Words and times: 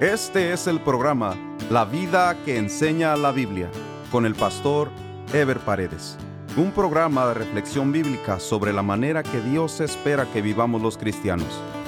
Este 0.00 0.52
es 0.52 0.66
el 0.66 0.80
programa 0.80 1.36
La 1.70 1.84
vida 1.84 2.36
que 2.44 2.56
enseña 2.56 3.16
la 3.16 3.30
Biblia 3.30 3.70
con 4.10 4.26
el 4.26 4.34
pastor 4.34 4.90
Ever 5.32 5.60
Paredes. 5.60 6.18
Un 6.56 6.72
programa 6.72 7.28
de 7.28 7.34
reflexión 7.34 7.92
bíblica 7.92 8.40
sobre 8.40 8.72
la 8.72 8.82
manera 8.82 9.22
que 9.22 9.40
Dios 9.40 9.80
espera 9.80 10.26
que 10.32 10.42
vivamos 10.42 10.82
los 10.82 10.98
cristianos, 10.98 11.46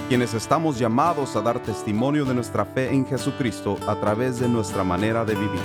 quienes 0.09 0.35
estamos 0.35 0.79
llamados 0.79 1.35
a 1.35 1.41
dar 1.41 1.61
testimonio 1.61 2.25
de 2.25 2.35
nuestra 2.35 2.65
fe 2.65 2.91
en 2.95 3.05
Jesucristo 3.05 3.77
a 3.89 3.99
través 3.99 4.39
de 4.39 4.49
nuestra 4.49 4.85
manera 4.85 5.25
de 5.25 5.35
vivir. 5.35 5.61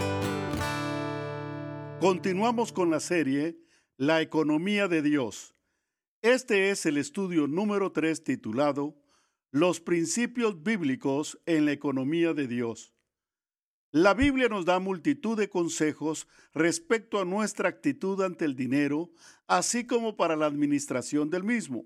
Continuamos 1.99 2.73
con 2.73 2.89
la 2.89 2.99
serie 2.99 3.55
La 3.97 4.19
economía 4.21 4.87
de 4.87 5.03
Dios. 5.03 5.53
Este 6.23 6.71
es 6.71 6.87
el 6.87 6.97
estudio 6.97 7.45
número 7.47 7.91
3 7.91 8.23
titulado 8.23 9.00
los 9.51 9.81
principios 9.81 10.63
bíblicos 10.63 11.37
en 11.45 11.65
la 11.65 11.73
economía 11.73 12.33
de 12.33 12.47
Dios. 12.47 12.93
La 13.91 14.13
Biblia 14.13 14.47
nos 14.47 14.63
da 14.63 14.79
multitud 14.79 15.37
de 15.37 15.49
consejos 15.49 16.25
respecto 16.53 17.19
a 17.19 17.25
nuestra 17.25 17.67
actitud 17.67 18.21
ante 18.21 18.45
el 18.45 18.55
dinero, 18.55 19.11
así 19.47 19.85
como 19.85 20.15
para 20.15 20.37
la 20.37 20.45
administración 20.45 21.29
del 21.29 21.43
mismo. 21.43 21.85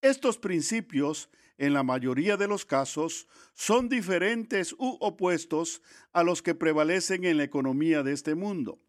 Estos 0.00 0.38
principios, 0.38 1.28
en 1.58 1.74
la 1.74 1.82
mayoría 1.82 2.38
de 2.38 2.48
los 2.48 2.64
casos, 2.64 3.28
son 3.52 3.90
diferentes 3.90 4.72
u 4.72 4.96
opuestos 5.00 5.82
a 6.14 6.22
los 6.22 6.40
que 6.40 6.54
prevalecen 6.54 7.26
en 7.26 7.36
la 7.36 7.44
economía 7.44 8.02
de 8.02 8.14
este 8.14 8.34
mundo, 8.34 8.80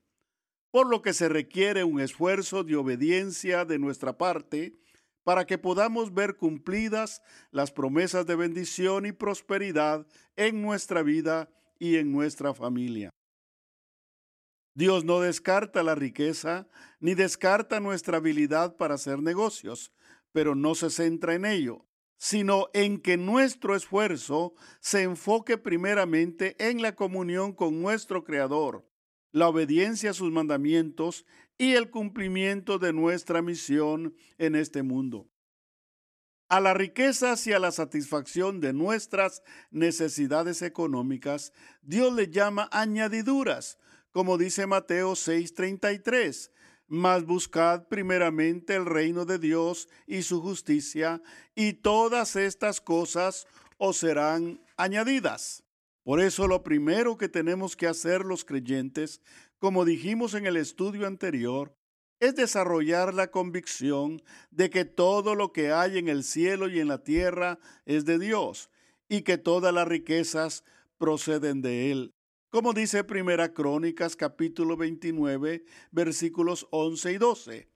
por 0.71 0.87
lo 0.87 1.01
que 1.01 1.11
se 1.11 1.27
requiere 1.27 1.83
un 1.83 1.99
esfuerzo 1.99 2.63
de 2.63 2.77
obediencia 2.77 3.65
de 3.65 3.77
nuestra 3.77 4.17
parte 4.17 4.79
para 5.23 5.45
que 5.45 5.57
podamos 5.57 6.13
ver 6.13 6.37
cumplidas 6.37 7.21
las 7.51 7.71
promesas 7.71 8.25
de 8.25 8.35
bendición 8.35 9.05
y 9.05 9.11
prosperidad 9.11 10.07
en 10.35 10.61
nuestra 10.61 11.03
vida 11.03 11.49
y 11.77 11.97
en 11.97 12.11
nuestra 12.11 12.53
familia. 12.53 13.09
Dios 14.75 15.03
no 15.03 15.19
descarta 15.19 15.83
la 15.83 15.95
riqueza 15.95 16.67
ni 16.99 17.13
descarta 17.13 17.79
nuestra 17.79 18.17
habilidad 18.17 18.77
para 18.77 18.95
hacer 18.95 19.21
negocios, 19.21 19.91
pero 20.31 20.55
no 20.55 20.75
se 20.75 20.89
centra 20.89 21.33
en 21.33 21.45
ello, 21.45 21.85
sino 22.17 22.69
en 22.73 22.99
que 22.99 23.17
nuestro 23.17 23.75
esfuerzo 23.75 24.53
se 24.79 25.03
enfoque 25.03 25.57
primeramente 25.57 26.55
en 26.59 26.81
la 26.81 26.95
comunión 26.95 27.53
con 27.53 27.81
nuestro 27.81 28.23
Creador, 28.23 28.87
la 29.31 29.47
obediencia 29.47 30.11
a 30.11 30.13
sus 30.13 30.31
mandamientos 30.31 31.25
y 31.59 31.73
el 31.73 31.91
cumplimiento 31.91 32.79
de 32.79 32.93
nuestra 32.93 33.41
misión 33.43 34.15
en 34.37 34.55
este 34.55 34.81
mundo. 34.81 35.29
A 36.47 36.61
las 36.61 36.75
riquezas 36.75 37.45
y 37.45 37.53
a 37.53 37.59
la 37.59 37.71
satisfacción 37.71 38.61
de 38.61 38.73
nuestras 38.73 39.43
necesidades 39.69 40.63
económicas, 40.63 41.51
Dios 41.83 42.13
le 42.15 42.29
llama 42.31 42.69
añadiduras, 42.71 43.77
como 44.11 44.37
dice 44.37 44.65
Mateo 44.65 45.15
6:33. 45.15 46.49
Mas 46.87 47.23
buscad 47.25 47.87
primeramente 47.87 48.73
el 48.73 48.87
reino 48.87 49.25
de 49.25 49.37
Dios 49.37 49.89
y 50.07 50.23
su 50.23 50.41
justicia, 50.41 51.21
y 51.53 51.73
todas 51.73 52.35
estas 52.35 52.81
cosas 52.81 53.45
os 53.77 53.97
serán 53.97 54.59
añadidas. 54.75 55.63
Por 56.03 56.19
eso 56.19 56.47
lo 56.47 56.63
primero 56.63 57.17
que 57.17 57.29
tenemos 57.29 57.75
que 57.75 57.85
hacer 57.85 58.25
los 58.25 58.43
creyentes 58.43 59.21
como 59.59 59.85
dijimos 59.85 60.33
en 60.33 60.45
el 60.45 60.57
estudio 60.57 61.05
anterior, 61.05 61.75
es 62.19 62.35
desarrollar 62.35 63.13
la 63.13 63.31
convicción 63.31 64.21
de 64.51 64.69
que 64.69 64.85
todo 64.85 65.35
lo 65.35 65.53
que 65.53 65.71
hay 65.71 65.97
en 65.97 66.09
el 66.09 66.23
cielo 66.23 66.67
y 66.69 66.79
en 66.79 66.87
la 66.87 67.03
tierra 67.03 67.59
es 67.85 68.05
de 68.05 68.19
Dios 68.19 68.69
y 69.07 69.21
que 69.21 69.37
todas 69.37 69.73
las 69.73 69.87
riquezas 69.87 70.63
proceden 70.97 71.61
de 71.61 71.91
Él. 71.91 72.13
Como 72.49 72.73
dice 72.73 73.03
Primera 73.03 73.53
Crónicas 73.53 74.15
capítulo 74.15 74.75
29 74.75 75.63
versículos 75.91 76.67
11 76.71 77.13
y 77.13 77.17
12. 77.17 77.67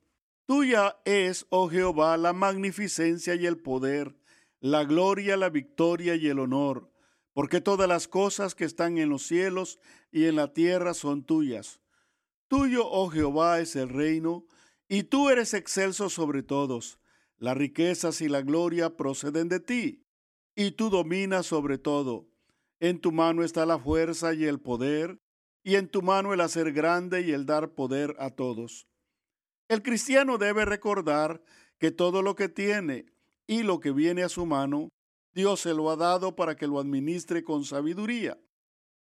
Tuya 0.46 0.98
es, 1.06 1.46
oh 1.50 1.70
Jehová, 1.70 2.18
la 2.18 2.34
magnificencia 2.34 3.36
y 3.36 3.46
el 3.46 3.58
poder, 3.58 4.16
la 4.60 4.84
gloria, 4.84 5.38
la 5.38 5.50
victoria 5.50 6.16
y 6.16 6.28
el 6.28 6.40
honor 6.40 6.93
porque 7.34 7.62
todas 7.62 7.88
las 7.88 8.08
cosas 8.08 8.56
que 8.56 8.66
están 8.66 8.98
en 8.98 9.10
los 9.10 9.24
cielos 9.24 9.80
y 10.12 10.26
en 10.26 10.36
la 10.36 10.54
tierra 10.54 10.94
son 10.94 11.24
tuyas. 11.24 11.82
Tuyo, 12.48 12.88
oh 12.88 13.10
Jehová, 13.10 13.60
es 13.60 13.76
el 13.76 13.90
reino, 13.90 14.46
y 14.88 15.04
tú 15.04 15.30
eres 15.30 15.54
excelso 15.54 16.10
sobre 16.10 16.44
todos. 16.44 17.00
Las 17.38 17.58
riquezas 17.58 18.22
y 18.22 18.30
la 18.30 18.42
gloria 18.42 18.96
proceden 18.96 19.50
de 19.50 19.60
ti, 19.60 20.06
y 20.56 20.72
tú 20.72 20.90
dominas 20.90 21.48
sobre 21.48 21.78
todo. 21.80 22.28
En 22.80 23.00
tu 23.00 23.12
mano 23.12 23.44
está 23.44 23.66
la 23.66 23.80
fuerza 23.80 24.34
y 24.34 24.46
el 24.46 24.60
poder, 24.60 25.18
y 25.64 25.76
en 25.76 25.88
tu 25.88 26.02
mano 26.02 26.34
el 26.34 26.42
hacer 26.42 26.74
grande 26.74 27.22
y 27.22 27.32
el 27.32 27.46
dar 27.46 27.74
poder 27.74 28.16
a 28.20 28.30
todos. 28.30 28.88
El 29.70 29.82
cristiano 29.82 30.38
debe 30.38 30.66
recordar 30.66 31.42
que 31.80 31.90
todo 31.90 32.22
lo 32.22 32.36
que 32.36 32.50
tiene 32.50 33.06
y 33.48 33.64
lo 33.64 33.80
que 33.80 33.92
viene 33.92 34.24
a 34.24 34.30
su 34.30 34.46
mano 34.46 34.90
Dios 35.34 35.62
se 35.62 35.74
lo 35.74 35.90
ha 35.90 35.96
dado 35.96 36.36
para 36.36 36.56
que 36.56 36.68
lo 36.68 36.80
administre 36.80 37.44
con 37.44 37.66
sabiduría. 37.66 38.40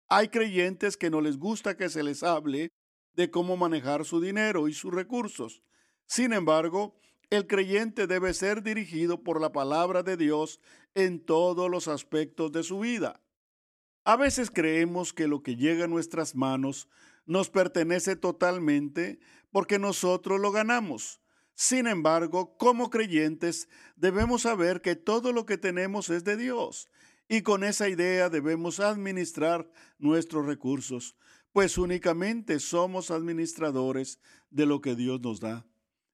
Hay 0.09 0.29
creyentes 0.29 0.97
que 0.97 1.11
no 1.11 1.21
les 1.21 1.39
gusta 1.39 1.77
que 1.77 1.89
se 1.89 2.03
les 2.03 2.23
hable 2.23 2.71
de 3.15 3.31
cómo 3.31 3.57
manejar 3.57 4.05
su 4.05 4.21
dinero 4.21 4.69
y 4.69 4.75
sus 4.75 4.93
recursos. 4.93 5.63
Sin 6.07 6.33
embargo, 6.33 6.99
el 7.31 7.47
creyente 7.47 8.07
debe 8.07 8.33
ser 8.33 8.63
dirigido 8.63 9.23
por 9.23 9.41
la 9.41 9.53
palabra 9.53 10.03
de 10.03 10.17
Dios 10.17 10.61
en 10.95 11.21
todos 11.21 11.71
los 11.71 11.87
aspectos 11.87 12.53
de 12.53 12.63
su 12.63 12.81
vida. 12.81 13.21
A 14.05 14.17
veces 14.17 14.51
creemos 14.51 15.13
que 15.13 15.29
lo 15.29 15.43
que 15.43 15.57
llega 15.57 15.85
a 15.85 15.89
nuestras 15.89 16.35
manos 16.35 16.89
nos 17.27 17.51
pertenece 17.51 18.17
totalmente 18.17 19.21
porque 19.51 19.79
nosotros 19.79 20.41
lo 20.41 20.51
ganamos. 20.51 21.21
Sin 21.61 21.89
embargo, 21.89 22.57
como 22.57 22.89
creyentes 22.89 23.69
debemos 23.97 24.43
saber 24.43 24.81
que 24.81 24.95
todo 24.95 25.33
lo 25.33 25.45
que 25.45 25.59
tenemos 25.59 26.09
es 26.09 26.23
de 26.23 26.37
Dios 26.37 26.87
y 27.29 27.43
con 27.43 27.65
esa 27.65 27.89
idea 27.89 28.29
debemos 28.29 28.79
administrar 28.79 29.69
nuestros 29.99 30.47
recursos, 30.47 31.17
pues 31.51 31.77
únicamente 31.77 32.61
somos 32.61 33.11
administradores 33.11 34.21
de 34.51 34.67
lo 34.67 34.81
que 34.81 34.95
Dios 34.95 35.21
nos 35.21 35.41
da. 35.41 35.67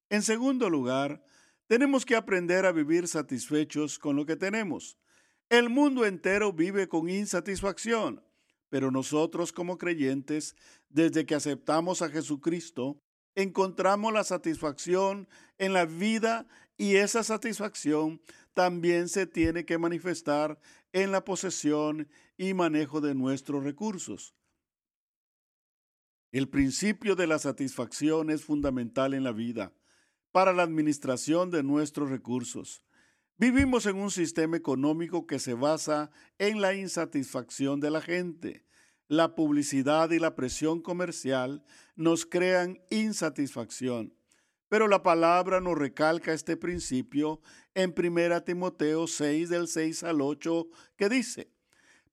En 0.09 0.23
segundo 0.23 0.71
lugar, 0.71 1.23
tenemos 1.67 2.07
que 2.07 2.17
aprender 2.17 2.65
a 2.65 2.73
vivir 2.73 3.07
satisfechos 3.07 3.99
con 3.99 4.17
lo 4.17 4.25
que 4.25 4.37
tenemos. 4.37 4.97
El 5.51 5.69
mundo 5.69 6.07
entero 6.07 6.55
vive 6.55 6.89
con 6.89 7.11
insatisfacción, 7.11 8.25
pero 8.71 8.91
nosotros 8.91 9.53
como 9.53 9.77
creyentes, 9.77 10.57
desde 10.89 11.27
que 11.27 11.35
aceptamos 11.35 12.01
a 12.01 12.09
Jesucristo, 12.09 13.04
encontramos 13.35 14.13
la 14.13 14.25
satisfacción 14.25 15.29
en 15.59 15.73
la 15.73 15.85
vida 15.85 16.47
y 16.77 16.97
esa 16.97 17.23
satisfacción 17.23 18.21
también 18.53 19.09
se 19.09 19.27
tiene 19.27 19.65
que 19.65 19.79
manifestar 19.79 20.59
en 20.93 21.13
la 21.13 21.25
posesión 21.25 22.09
y 22.37 22.55
manejo 22.55 23.01
de 23.01 23.15
nuestros 23.15 23.65
recursos. 23.65 24.35
El 26.33 26.49
principio 26.49 27.15
de 27.15 27.27
la 27.27 27.39
satisfacción 27.39 28.31
es 28.31 28.45
fundamental 28.45 29.15
en 29.15 29.25
la 29.25 29.33
vida 29.33 29.73
para 30.33 30.53
la 30.53 30.65
administración 30.65 31.51
de 31.51 31.63
nuestros 31.63 32.11
recursos. 32.11 32.85
Vivimos 33.37 33.87
en 33.87 33.97
un 33.97 34.11
sistema 34.11 34.57
económico 34.57 35.27
que 35.27 35.39
se 35.39 35.55
basa 35.55 36.11
en 36.39 36.61
la 36.61 36.75
insatisfacción 36.75 37.81
de 37.81 37.91
la 37.91 38.01
gente 38.01 38.65
la 39.17 39.35
publicidad 39.35 40.11
y 40.11 40.19
la 40.19 40.35
presión 40.35 40.81
comercial 40.81 41.65
nos 41.97 42.27
crean 42.27 42.81
insatisfacción. 42.91 44.15
Pero 44.69 44.89
la 44.89 45.03
palabra 45.03 45.61
nos 45.61 45.79
recalca 45.79 46.33
este 46.33 46.57
principio 46.57 47.41
en 47.75 47.95
1 47.97 48.43
Timoteo 48.43 49.07
6 49.07 49.49
del 49.49 49.69
6 49.69 50.03
al 50.05 50.21
8 50.21 50.67
que 50.97 51.09
dice, 51.09 51.51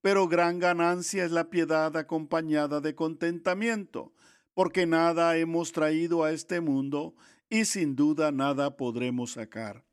pero 0.00 0.28
gran 0.28 0.58
ganancia 0.58 1.24
es 1.24 1.30
la 1.30 1.48
piedad 1.48 1.96
acompañada 1.96 2.80
de 2.80 2.94
contentamiento, 2.94 4.12
porque 4.52 4.86
nada 4.86 5.36
hemos 5.36 5.72
traído 5.72 6.24
a 6.24 6.32
este 6.32 6.60
mundo 6.60 7.14
y 7.48 7.64
sin 7.64 7.96
duda 7.96 8.32
nada 8.32 8.76
podremos 8.76 9.32
sacar. 9.32 9.84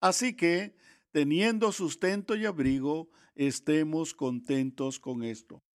Así 0.00 0.34
que, 0.36 0.76
teniendo 1.10 1.72
sustento 1.72 2.36
y 2.36 2.46
abrigo, 2.46 3.10
estemos 3.34 4.14
contentos 4.14 5.00
con 5.00 5.24
esto. 5.24 5.65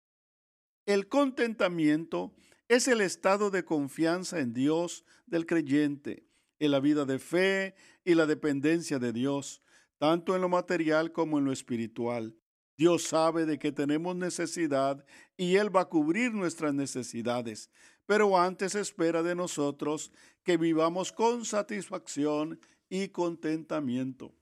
El 0.86 1.08
contentamiento 1.08 2.34
es 2.68 2.88
el 2.88 3.02
estado 3.02 3.52
de 3.52 3.64
confianza 3.64 4.40
en 4.40 4.54
Dios 4.54 5.06
del 5.28 5.46
creyente, 5.46 6.26
en 6.58 6.72
la 6.72 6.80
vida 6.80 7.06
de 7.06 7.20
fe 7.20 7.76
y 8.04 8.16
la 8.16 8.26
dependencia 8.26 8.98
de 8.98 9.14
Dios, 9.14 9.62
tanto 10.00 10.36
en 10.36 10.42
lo 10.42 10.50
material 10.50 11.12
como 11.12 11.38
en 11.38 11.46
lo 11.46 11.52
espiritual. 11.52 12.36
Dios 12.78 13.04
sabe 13.04 13.46
de 13.46 13.60
que 13.60 13.72
tenemos 13.72 14.16
necesidad 14.16 15.06
y 15.38 15.58
Él 15.58 15.76
va 15.76 15.82
a 15.82 15.90
cubrir 15.90 16.34
nuestras 16.34 16.74
necesidades, 16.74 17.70
pero 18.08 18.40
antes 18.40 18.74
espera 18.74 19.22
de 19.22 19.36
nosotros 19.36 20.12
que 20.44 20.58
vivamos 20.58 21.12
con 21.12 21.46
satisfacción 21.46 22.60
y 22.90 23.10
contentamiento. 23.10 24.34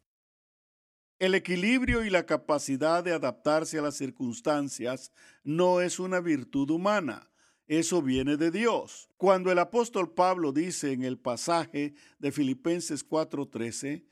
El 1.20 1.36
equilibrio 1.36 2.06
y 2.06 2.10
la 2.10 2.26
capacidad 2.26 3.04
de 3.04 3.12
adaptarse 3.12 3.78
a 3.78 3.82
las 3.82 3.96
circunstancias 3.96 5.12
no 5.44 5.82
es 5.82 6.00
una 6.00 6.22
virtud 6.22 6.70
humana, 6.70 7.30
eso 7.68 8.02
viene 8.02 8.38
de 8.38 8.52
Dios. 8.52 9.10
Cuando 9.18 9.52
el 9.52 9.60
apóstol 9.60 10.14
Pablo 10.14 10.54
dice 10.54 10.94
en 10.94 11.04
el 11.04 11.20
pasaje 11.20 11.94
de 12.20 12.32
Filipenses 12.32 13.04
4:13, 13.04 14.06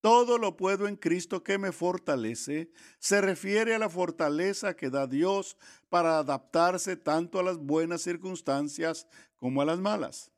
todo 0.00 0.38
lo 0.38 0.56
puedo 0.56 0.86
en 0.86 0.94
Cristo 0.94 1.42
que 1.42 1.58
me 1.58 1.72
fortalece, 1.72 2.70
se 3.00 3.20
refiere 3.20 3.74
a 3.74 3.80
la 3.80 3.88
fortaleza 3.88 4.76
que 4.76 4.88
da 4.88 5.08
Dios 5.08 5.56
para 5.88 6.18
adaptarse 6.18 6.96
tanto 6.96 7.40
a 7.40 7.42
las 7.42 7.58
buenas 7.58 8.02
circunstancias 8.02 9.08
como 9.34 9.62
a 9.62 9.64
las 9.64 9.80
malas. 9.80 10.30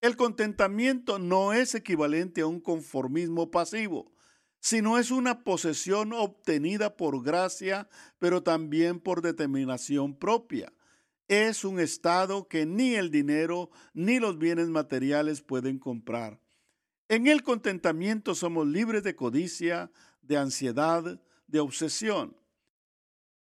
El 0.00 0.16
contentamiento 0.16 1.20
no 1.20 1.52
es 1.52 1.76
equivalente 1.76 2.40
a 2.40 2.46
un 2.46 2.60
conformismo 2.60 3.52
pasivo, 3.52 4.13
sino 4.64 4.98
es 4.98 5.10
una 5.10 5.44
posesión 5.44 6.14
obtenida 6.14 6.96
por 6.96 7.22
gracia, 7.22 7.86
pero 8.18 8.42
también 8.42 8.98
por 8.98 9.20
determinación 9.20 10.16
propia. 10.16 10.72
Es 11.28 11.66
un 11.66 11.78
estado 11.78 12.48
que 12.48 12.64
ni 12.64 12.94
el 12.94 13.10
dinero 13.10 13.68
ni 13.92 14.18
los 14.18 14.38
bienes 14.38 14.68
materiales 14.68 15.42
pueden 15.42 15.78
comprar. 15.78 16.40
En 17.10 17.26
el 17.26 17.42
contentamiento 17.42 18.34
somos 18.34 18.66
libres 18.66 19.02
de 19.02 19.14
codicia, 19.14 19.92
de 20.22 20.38
ansiedad, 20.38 21.20
de 21.46 21.60
obsesión. 21.60 22.34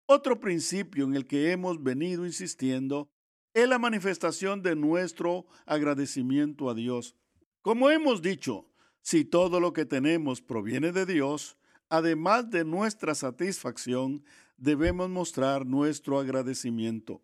Otro 0.06 0.40
principio 0.40 1.04
en 1.04 1.18
el 1.18 1.28
que 1.28 1.52
hemos 1.52 1.84
venido 1.84 2.26
insistiendo 2.26 3.12
es 3.54 3.68
la 3.68 3.80
manifestación 3.80 4.62
de 4.62 4.78
nuestro 4.78 5.46
agradecimiento 5.66 6.70
a 6.70 6.74
Dios. 6.74 7.18
Como 7.62 7.90
hemos 7.90 8.22
dicho, 8.22 8.71
si 9.02 9.26
todo 9.26 9.60
lo 9.60 9.74
que 9.74 9.86
tenemos 9.86 10.42
proviene 10.42 10.92
de 10.92 11.06
Dios, 11.06 11.58
además 11.90 12.50
de 12.50 12.64
nuestra 12.64 13.16
satisfacción, 13.16 14.24
debemos 14.58 15.10
mostrar 15.10 15.66
nuestro 15.66 16.20
agradecimiento. 16.20 17.22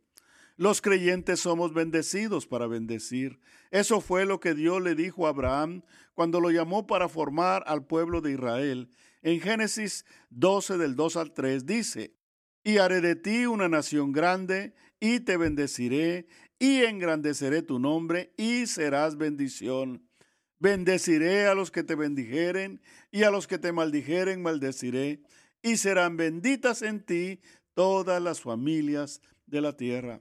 Los 0.57 0.81
creyentes 0.81 1.39
somos 1.39 1.71
bendecidos 1.74 2.47
para 2.47 2.65
bendecir. 2.65 3.39
Eso 3.69 4.01
fue 4.01 4.25
lo 4.25 4.39
que 4.39 4.56
Dios 4.56 4.81
le 4.81 4.95
dijo 4.95 5.27
a 5.27 5.29
Abraham 5.29 5.83
cuando 6.15 6.41
lo 6.41 6.50
llamó 6.50 6.88
para 6.88 7.07
formar 7.07 7.63
al 7.68 7.85
pueblo 7.85 8.21
de 8.21 8.31
Israel. 8.31 8.89
En 9.21 9.39
Génesis 9.39 10.03
12 10.31 10.77
del 10.77 10.95
2 10.95 11.18
al 11.18 11.33
3 11.33 11.65
dice, 11.68 12.15
y 12.63 12.80
haré 12.80 13.01
de 13.01 13.15
ti 13.15 13.45
una 13.45 13.69
nación 13.69 14.12
grande, 14.12 14.73
y 15.00 15.19
te 15.19 15.38
bendeciré, 15.38 16.27
y 16.57 16.81
engrandeceré 16.81 17.62
tu 17.62 17.77
nombre, 17.77 18.33
y 18.35 18.65
serás 18.65 19.15
bendición. 19.15 20.06
Bendeciré 20.59 21.48
a 21.48 21.54
los 21.54 21.69
que 21.69 21.83
te 21.83 21.95
bendijeren 21.95 22.81
y 23.12 23.24
a 23.24 23.31
los 23.31 23.48
que 23.48 23.59
te 23.59 23.71
maldijeren 23.71 24.42
maldeciré, 24.42 25.21
y 25.62 25.77
serán 25.77 26.18
benditas 26.18 26.81
en 26.81 27.04
ti 27.04 27.39
todas 27.74 28.21
las 28.21 28.42
familias 28.42 29.21
de 29.45 29.62
la 29.62 29.75
tierra. 29.75 30.19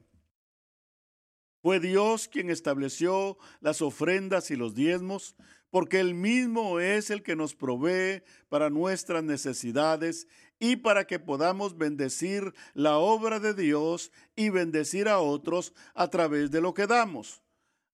Fue 1.62 1.81
Dios 1.81 2.29
quien 2.29 2.50
estableció 2.50 3.38
las 3.61 3.83
ofrendas 3.83 4.50
y 4.50 4.56
los 4.56 4.75
diezmos, 4.75 5.35
porque 5.71 6.00
Él 6.00 6.15
mismo 6.15 6.81
es 6.81 7.11
el 7.11 7.23
que 7.23 7.35
nos 7.35 7.55
provee 7.55 8.23
para 8.49 8.71
nuestras 8.71 9.25
necesidades 9.25 10.29
y 10.59 10.77
para 10.77 11.06
que 11.06 11.19
podamos 11.19 11.77
bendecir 11.77 12.55
la 12.73 12.99
obra 12.99 13.41
de 13.41 13.53
Dios 13.53 14.12
y 14.37 14.50
bendecir 14.50 15.09
a 15.09 15.19
otros 15.19 15.75
a 15.94 16.09
través 16.09 16.50
de 16.50 16.61
lo 16.61 16.73
que 16.73 16.87
damos. 16.87 17.43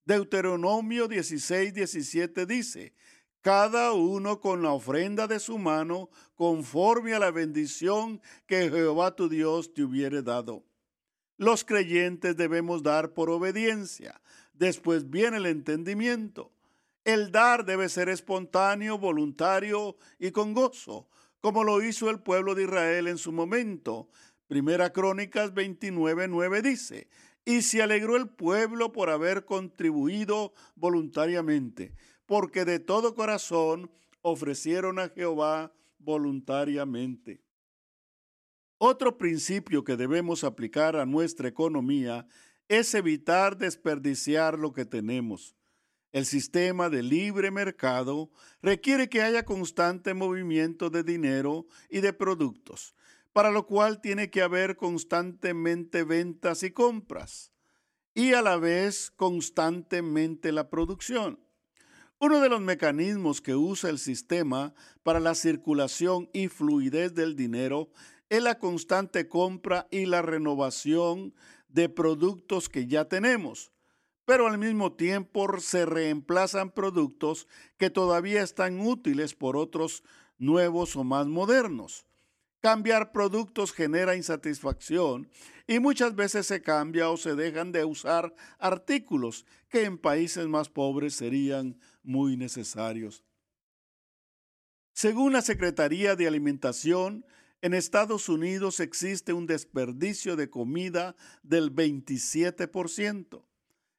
Deuteronomio 0.04 1.06
16, 1.06 1.72
17 1.72 2.46
dice, 2.46 2.94
cada 3.40 3.93
uno 3.93 4.40
con 4.40 4.62
la 4.62 4.72
ofrenda 4.72 5.26
de 5.26 5.40
su 5.40 5.58
mano, 5.58 6.10
conforme 6.34 7.14
a 7.14 7.19
la 7.19 7.31
bendición 7.31 8.20
que 8.46 8.70
Jehová 8.70 9.16
tu 9.16 9.28
Dios 9.28 9.75
te 9.75 9.82
hubiere 9.82 10.22
dado. 10.22 10.64
Los 11.38 11.64
creyentes 11.64 12.37
debemos 12.37 12.84
dar 12.84 13.14
por 13.14 13.31
obediencia. 13.31 14.20
Después 14.52 15.10
viene 15.10 15.38
el 15.38 15.46
entendimiento. 15.46 16.52
El 17.05 17.32
dar 17.32 17.64
debe 17.64 17.88
ser 17.88 18.08
espontáneo, 18.08 18.96
voluntario 18.96 19.96
y 20.20 20.31
con 20.31 20.55
gozo, 20.55 21.08
como 21.40 21.64
lo 21.64 21.82
hizo 21.82 22.10
el 22.10 22.20
pueblo 22.20 22.55
de 22.55 22.62
Israel 22.64 23.08
en 23.08 23.19
su 23.19 23.32
momento. 23.32 24.08
Primera 24.46 24.93
Crónicas 24.93 25.52
29, 25.52 26.28
9 26.28 26.62
dice, 26.62 27.08
y 27.44 27.62
se 27.62 27.83
alegró 27.83 28.17
el 28.17 28.29
pueblo 28.29 28.93
por 28.93 29.11
haber 29.11 29.44
contribuido 29.44 30.53
voluntariamente, 30.75 31.94
porque 32.27 32.65
de 32.65 32.79
todo 32.79 33.15
corazón 33.15 33.91
ofrecieron 34.23 34.99
a 34.99 35.09
Jehová 35.09 35.73
voluntariamente. 35.99 37.43
Otro 38.79 39.17
principio 39.17 39.85
que 39.85 39.97
debemos 39.97 40.44
aplicar 40.44 40.97
a 40.97 41.06
nuestra 41.06 41.49
economía 41.49 42.27
es 42.69 42.94
evitar 42.94 43.56
desperdiciar 43.56 44.59
lo 44.59 44.73
que 44.73 44.85
tenemos. 44.85 45.56
El 46.11 46.27
sistema 46.27 46.91
de 46.91 47.03
libre 47.03 47.50
mercado 47.50 48.31
requiere 48.61 49.09
que 49.09 49.23
haya 49.23 49.44
constante 49.44 50.15
movimiento 50.15 50.91
de 50.91 51.03
dinero 51.03 51.67
y 51.89 52.00
de 52.00 52.12
productos 52.12 52.94
para 53.32 53.50
lo 53.50 53.67
cual 53.67 54.00
tiene 54.00 54.31
que 54.31 54.43
haber 54.43 54.76
constantemente 54.76 56.05
ventas 56.05 56.62
y 56.62 56.70
compras 56.70 57.52
y 58.14 58.34
a 58.34 58.43
la 58.43 58.56
vez 58.56 59.11
constantemente 59.11 60.52
la 60.52 60.69
producción. 60.69 61.40
Uno 62.19 62.40
de 62.40 62.49
los 62.49 62.61
mecanismos 62.61 63.40
que 63.40 63.55
usa 63.55 63.90
el 63.90 63.99
sistema 63.99 64.75
para 65.02 65.19
la 65.19 65.34
circulación 65.34 66.29
y 66.32 66.49
fluidez 66.49 67.14
del 67.14 67.34
dinero 67.34 67.90
es 68.29 68.43
la 68.43 68.58
constante 68.58 69.29
compra 69.29 69.88
y 69.90 70.06
la 70.06 70.23
renovación 70.23 71.34
de 71.69 71.88
productos 71.88 72.69
que 72.69 72.87
ya 72.87 73.06
tenemos, 73.06 73.73
pero 74.25 74.46
al 74.46 74.58
mismo 74.58 74.93
tiempo 74.93 75.58
se 75.58 75.84
reemplazan 75.84 76.70
productos 76.70 77.49
que 77.76 77.90
todavía 77.90 78.43
están 78.43 78.81
útiles 78.81 79.34
por 79.34 79.56
otros 79.56 80.05
nuevos 80.38 80.96
o 80.96 81.05
más 81.05 81.26
modernos. 81.26 82.06
Cambiar 82.62 83.11
productos 83.11 83.73
genera 83.73 84.14
insatisfacción 84.14 85.29
y 85.67 85.81
muchas 85.81 86.14
veces 86.14 86.47
se 86.47 86.62
cambia 86.62 87.11
o 87.11 87.17
se 87.17 87.35
dejan 87.35 87.73
de 87.73 87.85
usar 87.85 88.32
artículos 88.61 89.44
que 89.69 89.82
en 89.82 89.99
países 89.99 90.47
más 90.47 90.69
pobres 90.69 91.14
serían 91.14 91.81
muy 92.05 92.37
necesarios. 92.37 93.25
Según 94.93 95.32
la 95.32 95.43
Secretaría 95.43 96.14
de 96.14 96.29
Alimentación, 96.29 97.26
en 97.62 97.75
Estados 97.75 98.29
Unidos 98.29 98.79
existe 98.79 99.32
un 99.32 99.49
desperdicio 99.49 100.37
de 100.37 100.49
comida 100.49 101.17
del 101.43 101.75
27%. 101.75 103.44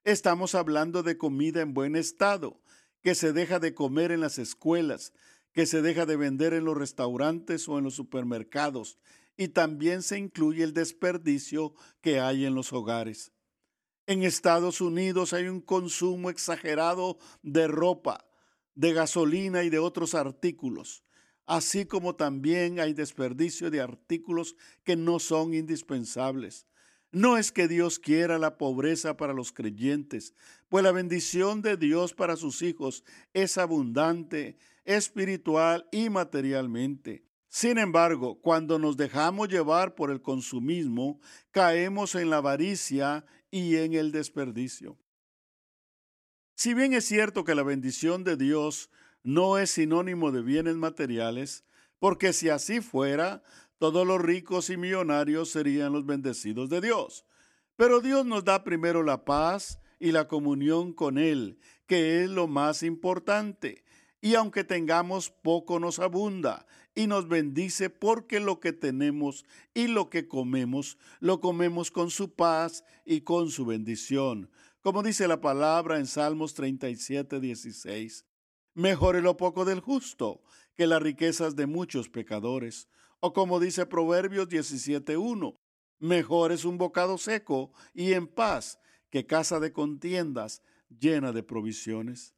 Estamos 0.05 0.55
hablando 0.55 1.03
de 1.03 1.17
comida 1.17 1.59
en 1.59 1.73
buen 1.73 1.97
estado, 1.97 2.61
que 3.01 3.13
se 3.13 3.33
deja 3.33 3.59
de 3.59 3.73
comer 3.73 4.13
en 4.13 4.21
las 4.21 4.39
escuelas, 4.39 5.11
que 5.53 5.65
se 5.65 5.81
deja 5.81 6.05
de 6.05 6.17
vender 6.17 6.53
en 6.53 6.65
los 6.65 6.75
restaurantes 6.75 7.69
o 7.69 7.77
en 7.77 7.85
los 7.85 7.93
supermercados 7.93 8.97
y 9.37 9.49
también 9.49 10.01
se 10.01 10.17
incluye 10.17 10.63
el 10.63 10.73
desperdicio 10.73 11.73
que 12.01 12.19
hay 12.19 12.45
en 12.45 12.55
los 12.55 12.73
hogares. 12.73 13.31
En 14.05 14.23
Estados 14.23 14.81
Unidos 14.81 15.33
hay 15.33 15.47
un 15.47 15.61
consumo 15.61 16.29
exagerado 16.29 17.17
de 17.41 17.67
ropa, 17.67 18.25
de 18.75 18.93
gasolina 18.93 19.63
y 19.63 19.69
de 19.69 19.79
otros 19.79 20.13
artículos, 20.13 21.03
así 21.45 21.85
como 21.85 22.15
también 22.15 22.79
hay 22.79 22.93
desperdicio 22.93 23.71
de 23.71 23.81
artículos 23.81 24.55
que 24.83 24.95
no 24.95 25.19
son 25.19 25.53
indispensables. 25.53 26.67
No 27.11 27.37
es 27.37 27.51
que 27.51 27.67
Dios 27.67 27.99
quiera 27.99 28.39
la 28.39 28.57
pobreza 28.57 29.15
para 29.17 29.33
los 29.33 29.51
creyentes, 29.51 30.33
pues 30.67 30.83
la 30.83 30.91
bendición 30.91 31.61
de 31.61 31.77
Dios 31.77 32.13
para 32.13 32.35
sus 32.35 32.61
hijos 32.63 33.03
es 33.33 33.57
abundante 33.59 34.57
espiritual 34.85 35.87
y 35.91 36.09
materialmente. 36.09 37.25
Sin 37.49 37.77
embargo, 37.77 38.41
cuando 38.41 38.79
nos 38.79 38.97
dejamos 38.97 39.47
llevar 39.47 39.93
por 39.93 40.09
el 40.09 40.21
consumismo, 40.21 41.19
caemos 41.51 42.15
en 42.15 42.29
la 42.29 42.37
avaricia 42.37 43.25
y 43.51 43.75
en 43.75 43.93
el 43.93 44.11
desperdicio. 44.11 44.97
Si 46.55 46.73
bien 46.73 46.93
es 46.93 47.05
cierto 47.05 47.43
que 47.43 47.55
la 47.55 47.63
bendición 47.63 48.23
de 48.23 48.37
Dios 48.37 48.89
no 49.21 49.57
es 49.57 49.71
sinónimo 49.71 50.31
de 50.31 50.41
bienes 50.41 50.75
materiales, 50.75 51.63
porque 51.99 52.33
si 52.33 52.49
así 52.49 52.81
fuera, 52.81 53.43
todos 53.77 54.05
los 54.05 54.19
ricos 54.19 54.69
y 54.69 54.77
millonarios 54.77 55.49
serían 55.49 55.93
los 55.93 56.05
bendecidos 56.05 56.69
de 56.69 56.81
Dios. 56.81 57.25
Pero 57.75 58.01
Dios 58.01 58.25
nos 58.25 58.43
da 58.43 58.63
primero 58.63 59.03
la 59.03 59.25
paz 59.25 59.79
y 59.99 60.11
la 60.11 60.27
comunión 60.27 60.93
con 60.93 61.17
Él, 61.17 61.59
que 61.85 62.23
es 62.23 62.29
lo 62.29 62.47
más 62.47 62.81
importante 62.81 63.83
y 64.23 64.35
aunque 64.35 64.63
tengamos 64.63 65.29
poco 65.29 65.81
nos 65.81 65.99
abunda 65.99 66.65
y 66.95 67.07
nos 67.07 67.27
bendice 67.27 67.89
porque 67.89 68.39
lo 68.39 68.61
que 68.61 68.71
tenemos 68.71 69.43
y 69.73 69.87
lo 69.87 70.09
que 70.09 70.29
comemos, 70.29 70.97
lo 71.19 71.41
comemos 71.41 71.91
con 71.91 72.09
su 72.09 72.33
paz 72.33 72.85
y 73.03 73.21
con 73.21 73.49
su 73.49 73.65
bendición. 73.65 74.49
Como 74.79 75.03
dice 75.03 75.27
la 75.27 75.41
palabra 75.41 75.97
en 75.97 76.07
Salmos 76.07 76.53
37, 76.53 77.41
16. 77.41 78.25
Mejor 78.75 79.21
lo 79.21 79.35
poco 79.35 79.65
del 79.65 79.81
justo 79.81 80.41
que 80.73 80.87
las 80.87 81.01
riquezas 81.01 81.57
de 81.57 81.65
muchos 81.65 82.07
pecadores. 82.07 82.87
O 83.19 83.33
como 83.33 83.59
dice 83.59 83.85
Proverbios 83.85 84.47
17.1, 84.47 85.59
mejor 85.99 86.53
es 86.53 86.63
un 86.63 86.77
bocado 86.77 87.17
seco 87.17 87.73
y 87.93 88.13
en 88.13 88.27
paz 88.27 88.79
que 89.09 89.25
casa 89.25 89.59
de 89.59 89.73
contiendas 89.73 90.61
llena 90.87 91.33
de 91.33 91.43
provisiones. 91.43 92.33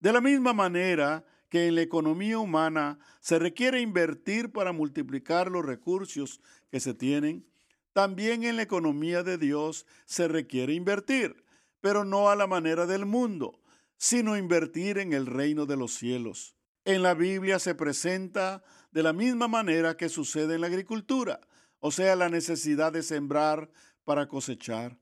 De 0.00 0.12
la 0.12 0.20
misma 0.20 0.52
manera 0.52 1.24
que 1.48 1.66
en 1.66 1.74
la 1.74 1.82
economía 1.82 2.38
humana 2.38 2.98
se 3.20 3.38
requiere 3.38 3.80
invertir 3.80 4.52
para 4.52 4.72
multiplicar 4.72 5.50
los 5.50 5.64
recursos 5.64 6.40
que 6.70 6.80
se 6.80 6.94
tienen, 6.94 7.46
también 7.92 8.44
en 8.44 8.56
la 8.56 8.62
economía 8.62 9.22
de 9.22 9.38
Dios 9.38 9.86
se 10.04 10.28
requiere 10.28 10.74
invertir, 10.74 11.44
pero 11.80 12.04
no 12.04 12.28
a 12.28 12.36
la 12.36 12.46
manera 12.46 12.86
del 12.86 13.06
mundo, 13.06 13.62
sino 13.96 14.36
invertir 14.36 14.98
en 14.98 15.12
el 15.12 15.26
reino 15.26 15.66
de 15.66 15.76
los 15.76 15.94
cielos. 15.94 16.56
En 16.84 17.02
la 17.02 17.14
Biblia 17.14 17.58
se 17.58 17.74
presenta 17.74 18.62
de 18.92 19.02
la 19.02 19.12
misma 19.12 19.48
manera 19.48 19.96
que 19.96 20.08
sucede 20.08 20.56
en 20.56 20.60
la 20.60 20.66
agricultura, 20.66 21.40
o 21.80 21.90
sea, 21.90 22.16
la 22.16 22.28
necesidad 22.28 22.92
de 22.92 23.02
sembrar 23.02 23.70
para 24.04 24.28
cosechar. 24.28 24.98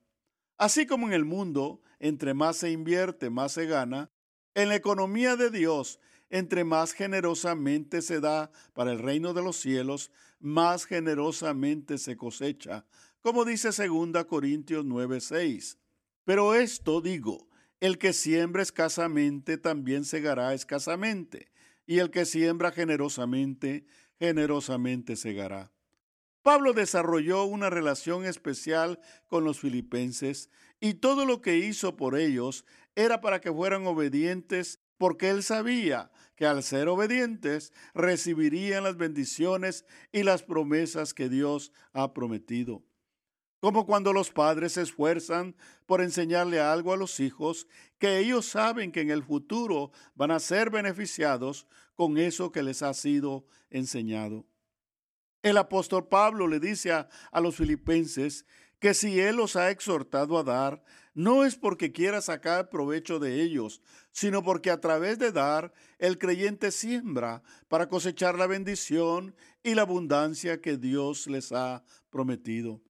Así 0.56 0.86
como 0.86 1.08
en 1.08 1.14
el 1.14 1.24
mundo, 1.24 1.82
entre 1.98 2.32
más 2.32 2.58
se 2.58 2.70
invierte, 2.70 3.28
más 3.28 3.52
se 3.52 3.66
gana, 3.66 4.10
en 4.54 4.68
la 4.68 4.76
economía 4.76 5.36
de 5.36 5.50
Dios, 5.50 6.00
entre 6.30 6.64
más 6.64 6.92
generosamente 6.92 8.02
se 8.02 8.20
da 8.20 8.50
para 8.72 8.92
el 8.92 8.98
reino 8.98 9.34
de 9.34 9.42
los 9.42 9.56
cielos, 9.56 10.10
más 10.40 10.84
generosamente 10.84 11.98
se 11.98 12.16
cosecha, 12.16 12.86
como 13.20 13.44
dice 13.44 13.70
2 13.70 14.24
Corintios 14.26 14.84
9:6. 14.84 15.78
Pero 16.24 16.54
esto 16.54 17.00
digo, 17.00 17.48
el 17.80 17.98
que 17.98 18.12
siembra 18.12 18.62
escasamente 18.62 19.58
también 19.58 20.04
segará 20.04 20.54
escasamente, 20.54 21.52
y 21.86 21.98
el 21.98 22.10
que 22.10 22.24
siembra 22.24 22.72
generosamente, 22.72 23.86
generosamente 24.18 25.16
segará. 25.16 25.70
Pablo 26.44 26.74
desarrolló 26.74 27.44
una 27.44 27.70
relación 27.70 28.26
especial 28.26 29.00
con 29.28 29.44
los 29.44 29.60
filipenses 29.60 30.50
y 30.78 30.92
todo 30.92 31.24
lo 31.24 31.40
que 31.40 31.56
hizo 31.56 31.96
por 31.96 32.18
ellos 32.18 32.66
era 32.94 33.22
para 33.22 33.40
que 33.40 33.50
fueran 33.50 33.86
obedientes 33.86 34.78
porque 34.98 35.30
él 35.30 35.42
sabía 35.42 36.10
que 36.36 36.44
al 36.44 36.62
ser 36.62 36.88
obedientes 36.88 37.72
recibirían 37.94 38.84
las 38.84 38.98
bendiciones 38.98 39.86
y 40.12 40.22
las 40.22 40.42
promesas 40.42 41.14
que 41.14 41.30
Dios 41.30 41.72
ha 41.94 42.12
prometido. 42.12 42.82
Como 43.60 43.86
cuando 43.86 44.12
los 44.12 44.30
padres 44.30 44.72
se 44.72 44.82
esfuerzan 44.82 45.56
por 45.86 46.02
enseñarle 46.02 46.60
algo 46.60 46.92
a 46.92 46.98
los 46.98 47.20
hijos 47.20 47.66
que 47.98 48.18
ellos 48.18 48.44
saben 48.44 48.92
que 48.92 49.00
en 49.00 49.10
el 49.10 49.22
futuro 49.22 49.92
van 50.14 50.30
a 50.30 50.40
ser 50.40 50.68
beneficiados 50.68 51.66
con 51.94 52.18
eso 52.18 52.52
que 52.52 52.62
les 52.62 52.82
ha 52.82 52.92
sido 52.92 53.46
enseñado. 53.70 54.44
El 55.44 55.58
apóstol 55.58 56.08
Pablo 56.08 56.48
le 56.48 56.58
dice 56.58 56.90
a, 56.90 57.06
los 57.42 57.56
filipenses 57.56 58.46
que 58.78 58.94
si 58.94 59.20
Él 59.20 59.36
los 59.36 59.56
ha 59.56 59.70
exhortado 59.70 60.38
a 60.38 60.42
dar, 60.42 60.82
no 61.12 61.44
es 61.44 61.54
porque 61.54 61.92
quiera 61.92 62.22
sacar 62.22 62.70
provecho 62.70 63.18
de 63.18 63.42
ellos, 63.42 63.82
sino 64.10 64.42
porque 64.42 64.70
a 64.70 64.80
través 64.80 65.18
de 65.18 65.32
dar, 65.32 65.74
el 65.98 66.16
creyente 66.16 66.70
siembra 66.70 67.42
para 67.68 67.90
cosechar 67.90 68.38
la 68.38 68.46
bendición 68.46 69.36
y 69.62 69.74
la 69.74 69.82
abundancia 69.82 70.62
que 70.62 70.78
Dios 70.78 71.26
les 71.26 71.52
ha 71.52 71.84
prometido. 72.08 72.80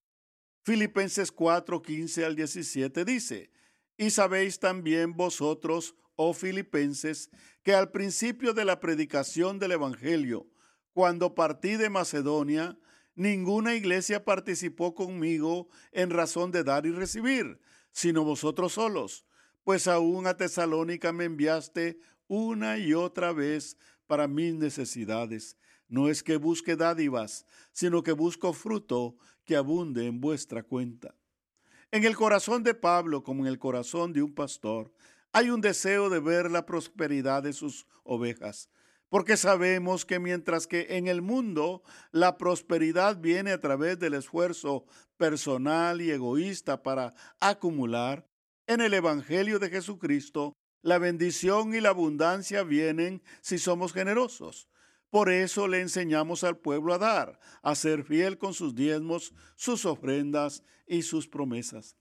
Filipenses 0.62 1.32
4, 1.32 1.82
15 1.82 2.24
al 2.24 2.36
17 2.36 3.04
dice, 3.04 3.50
y 3.96 4.10
sabéis 4.10 4.60
también 4.60 5.16
vosotros, 5.16 5.96
oh 6.14 6.32
filipenses, 6.34 7.30
que 7.64 7.74
al 7.74 7.90
principio 7.90 8.54
de 8.54 8.64
la 8.64 8.78
predicación 8.78 9.58
del 9.58 9.72
Evangelio, 9.72 10.46
cuando 10.94 11.34
partí 11.34 11.76
de 11.76 11.90
Macedonia, 11.90 12.78
ninguna 13.16 13.74
iglesia 13.74 14.24
participó 14.24 14.94
conmigo 14.94 15.68
en 15.92 16.10
razón 16.10 16.52
de 16.52 16.62
dar 16.62 16.86
y 16.86 16.92
recibir, 16.92 17.60
sino 17.90 18.24
vosotros 18.24 18.74
solos, 18.74 19.26
pues 19.64 19.88
aún 19.88 20.26
a 20.26 20.36
Tesalónica 20.36 21.12
me 21.12 21.24
enviaste 21.24 21.98
una 22.28 22.78
y 22.78 22.94
otra 22.94 23.32
vez 23.32 23.76
para 24.06 24.28
mis 24.28 24.54
necesidades. 24.54 25.56
No 25.88 26.08
es 26.08 26.22
que 26.22 26.36
busque 26.36 26.76
dádivas, 26.76 27.44
sino 27.72 28.02
que 28.02 28.12
busco 28.12 28.52
fruto 28.52 29.16
que 29.44 29.56
abunde 29.56 30.06
en 30.06 30.20
vuestra 30.20 30.62
cuenta. 30.62 31.14
En 31.90 32.04
el 32.04 32.16
corazón 32.16 32.62
de 32.62 32.74
Pablo, 32.74 33.22
como 33.24 33.42
en 33.42 33.48
el 33.48 33.58
corazón 33.58 34.12
de 34.12 34.22
un 34.22 34.34
pastor, 34.34 34.92
hay 35.32 35.50
un 35.50 35.60
deseo 35.60 36.08
de 36.08 36.20
ver 36.20 36.50
la 36.50 36.66
prosperidad 36.66 37.42
de 37.42 37.52
sus 37.52 37.86
ovejas, 38.04 38.70
porque 39.14 39.36
sabemos 39.36 40.04
que 40.04 40.18
mientras 40.18 40.66
que 40.66 40.96
en 40.96 41.06
el 41.06 41.22
mundo 41.22 41.84
la 42.10 42.36
prosperidad 42.36 43.16
viene 43.20 43.52
a 43.52 43.60
través 43.60 43.96
del 44.00 44.14
esfuerzo 44.14 44.86
personal 45.16 46.02
y 46.02 46.10
egoísta 46.10 46.82
para 46.82 47.14
acumular, 47.38 48.26
en 48.66 48.80
el 48.80 48.92
Evangelio 48.92 49.60
de 49.60 49.70
Jesucristo 49.70 50.52
la 50.82 50.98
bendición 50.98 51.76
y 51.76 51.80
la 51.80 51.90
abundancia 51.90 52.64
vienen 52.64 53.22
si 53.40 53.58
somos 53.58 53.92
generosos. 53.92 54.68
Por 55.10 55.30
eso 55.30 55.68
le 55.68 55.80
enseñamos 55.80 56.42
al 56.42 56.58
pueblo 56.58 56.92
a 56.92 56.98
dar, 56.98 57.38
a 57.62 57.76
ser 57.76 58.02
fiel 58.02 58.36
con 58.36 58.52
sus 58.52 58.74
diezmos, 58.74 59.32
sus 59.54 59.86
ofrendas 59.86 60.64
y 60.88 61.02
sus 61.02 61.28
promesas. 61.28 61.94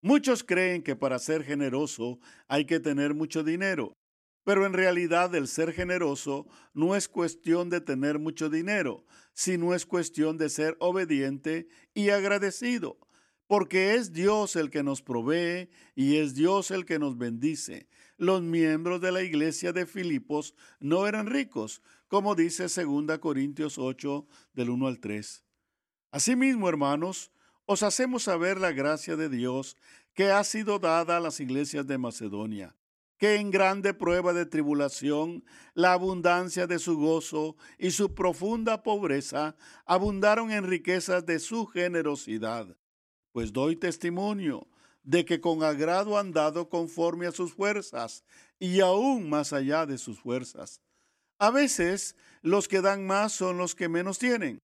Muchos 0.00 0.44
creen 0.44 0.84
que 0.84 0.94
para 0.94 1.18
ser 1.18 1.42
generoso 1.42 2.20
hay 2.46 2.66
que 2.66 2.78
tener 2.78 3.14
mucho 3.14 3.42
dinero, 3.42 3.96
pero 4.44 4.66
en 4.66 4.74
realidad 4.74 5.34
el 5.34 5.48
ser 5.48 5.72
generoso 5.72 6.46
no 6.74 6.94
es 6.94 7.08
cuestión 7.08 7.70
de 7.70 7.80
tener 7.80 8.18
mucho 8.18 8.50
dinero, 8.50 9.04
sino 9.32 9.74
es 9.74 9.86
cuestión 9.86 10.38
de 10.38 10.50
ser 10.50 10.76
obediente 10.78 11.66
y 11.94 12.10
agradecido, 12.10 12.98
porque 13.46 13.94
es 13.94 14.12
Dios 14.12 14.54
el 14.56 14.70
que 14.70 14.82
nos 14.82 15.02
provee 15.02 15.70
y 15.94 16.16
es 16.16 16.34
Dios 16.34 16.70
el 16.70 16.84
que 16.84 16.98
nos 16.98 17.16
bendice. 17.16 17.88
Los 18.16 18.42
miembros 18.42 19.00
de 19.00 19.12
la 19.12 19.22
iglesia 19.22 19.72
de 19.72 19.86
Filipos 19.86 20.54
no 20.78 21.06
eran 21.06 21.26
ricos, 21.26 21.82
como 22.06 22.34
dice 22.34 22.64
2 22.68 23.18
Corintios 23.18 23.78
8 23.78 24.26
del 24.52 24.70
1 24.70 24.86
al 24.86 25.00
3. 25.00 25.44
Asimismo, 26.12 26.68
hermanos, 26.68 27.32
os 27.66 27.82
hacemos 27.82 28.24
saber 28.24 28.60
la 28.60 28.72
gracia 28.72 29.16
de 29.16 29.28
Dios 29.28 29.76
que 30.12 30.30
ha 30.30 30.44
sido 30.44 30.78
dada 30.78 31.16
a 31.16 31.20
las 31.20 31.40
iglesias 31.40 31.86
de 31.86 31.98
Macedonia, 31.98 32.76
que 33.18 33.36
en 33.36 33.50
grande 33.50 33.94
prueba 33.94 34.32
de 34.32 34.46
tribulación, 34.46 35.44
la 35.74 35.92
abundancia 35.92 36.66
de 36.66 36.78
su 36.78 36.98
gozo 36.98 37.56
y 37.78 37.90
su 37.90 38.14
profunda 38.14 38.82
pobreza 38.82 39.56
abundaron 39.86 40.50
en 40.50 40.64
riquezas 40.64 41.24
de 41.24 41.38
su 41.38 41.66
generosidad. 41.66 42.76
Pues 43.32 43.52
doy 43.52 43.76
testimonio 43.76 44.68
de 45.02 45.24
que 45.24 45.40
con 45.40 45.62
agrado 45.62 46.18
han 46.18 46.32
dado 46.32 46.68
conforme 46.68 47.26
a 47.26 47.32
sus 47.32 47.52
fuerzas 47.52 48.24
y 48.58 48.80
aún 48.80 49.28
más 49.28 49.52
allá 49.52 49.86
de 49.86 49.98
sus 49.98 50.18
fuerzas 50.20 50.80
a 51.38 51.50
veces 51.50 52.16
los 52.42 52.68
que 52.68 52.80
dan 52.80 53.06
más 53.06 53.32
son 53.32 53.58
los 53.58 53.74
que 53.74 53.88
menos 53.88 54.18
tienen, 54.18 54.62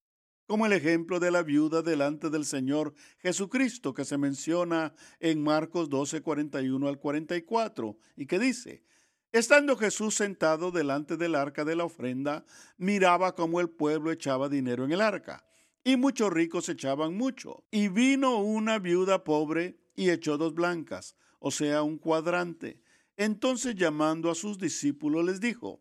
como 0.50 0.66
el 0.66 0.72
ejemplo 0.72 1.20
de 1.20 1.30
la 1.30 1.44
viuda 1.44 1.80
delante 1.80 2.28
del 2.28 2.44
Señor 2.44 2.92
Jesucristo 3.18 3.94
que 3.94 4.04
se 4.04 4.18
menciona 4.18 4.92
en 5.20 5.44
Marcos 5.44 5.88
12, 5.88 6.22
41 6.22 6.88
al 6.88 6.98
44 6.98 7.96
y 8.16 8.26
que 8.26 8.40
dice, 8.40 8.82
Estando 9.30 9.76
Jesús 9.76 10.16
sentado 10.16 10.72
delante 10.72 11.16
del 11.16 11.36
arca 11.36 11.64
de 11.64 11.76
la 11.76 11.84
ofrenda, 11.84 12.44
miraba 12.78 13.36
cómo 13.36 13.60
el 13.60 13.70
pueblo 13.70 14.10
echaba 14.10 14.48
dinero 14.48 14.84
en 14.84 14.90
el 14.90 15.02
arca, 15.02 15.46
y 15.84 15.96
muchos 15.96 16.32
ricos 16.32 16.68
echaban 16.68 17.16
mucho. 17.16 17.62
Y 17.70 17.86
vino 17.86 18.38
una 18.38 18.80
viuda 18.80 19.22
pobre 19.22 19.78
y 19.94 20.10
echó 20.10 20.36
dos 20.36 20.52
blancas, 20.52 21.14
o 21.38 21.52
sea, 21.52 21.84
un 21.84 21.96
cuadrante. 21.96 22.82
Entonces 23.16 23.76
llamando 23.76 24.32
a 24.32 24.34
sus 24.34 24.58
discípulos 24.58 25.24
les 25.24 25.40
dijo, 25.40 25.80